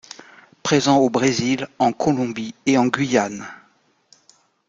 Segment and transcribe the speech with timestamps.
[0.63, 3.45] Présent au Brésil, en Colombie et en Guyane.